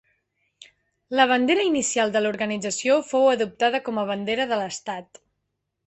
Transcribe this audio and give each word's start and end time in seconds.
La 1.19 1.27
bandera 1.31 1.67
inicial 1.67 2.15
de 2.17 2.23
l'organització 2.25 2.97
fou 3.13 3.31
adoptada 3.35 3.83
com 3.91 4.01
a 4.07 4.11
bandera 4.15 4.53
de 4.55 4.63
l'estat. 4.65 5.27